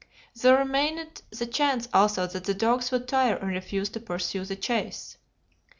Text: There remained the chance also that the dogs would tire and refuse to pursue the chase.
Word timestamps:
There 0.35 0.57
remained 0.57 1.21
the 1.29 1.45
chance 1.45 1.87
also 1.93 2.25
that 2.25 2.45
the 2.45 2.55
dogs 2.55 2.89
would 2.89 3.07
tire 3.07 3.35
and 3.35 3.51
refuse 3.51 3.89
to 3.89 3.99
pursue 3.99 4.43
the 4.45 4.55
chase. 4.55 5.15